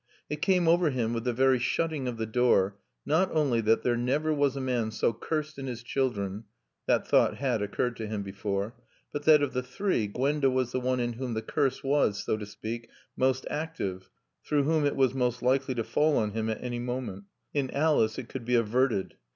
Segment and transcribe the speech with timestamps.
[0.31, 3.95] It came over him with the very shutting of the door not only that there
[3.95, 6.45] never was a man so cursed in his children
[6.87, 8.73] (that thought had occurred to him before)
[9.13, 12.35] but that, of the three, Gwenda was the one in whom the curse was, so
[12.35, 14.09] to speak, most active,
[14.43, 17.25] through whom it was most likely to fall on him at any moment.
[17.53, 19.13] In Alice it could be averted.